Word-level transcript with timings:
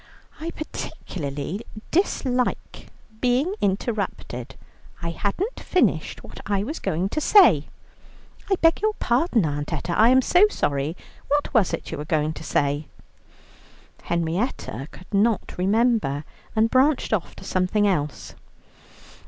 "I 0.39 0.49
particularly 0.49 1.63
dislike 1.91 2.87
being 3.19 3.53
interrupted. 3.61 4.55
I 5.03 5.11
hadn't 5.11 5.59
finished 5.59 6.23
what 6.23 6.39
I 6.47 6.63
was 6.63 6.79
going 6.79 7.07
to 7.09 7.21
say." 7.21 7.67
"I 8.49 8.55
beg 8.61 8.81
your 8.81 8.93
pardon, 8.95 9.45
Aunt 9.45 9.71
Etta, 9.71 9.95
I 9.95 10.09
am 10.09 10.23
so 10.23 10.47
sorry. 10.47 10.97
What 11.27 11.53
was 11.53 11.71
it 11.71 11.91
you 11.91 11.99
were 11.99 12.05
going 12.05 12.33
to 12.33 12.43
say?" 12.43 12.87
Henrietta 14.01 14.87
could 14.89 15.13
not 15.13 15.55
remember, 15.59 16.23
and 16.55 16.71
branched 16.71 17.13
off 17.13 17.35
to 17.35 17.43
something 17.43 17.87
else. 17.87 18.33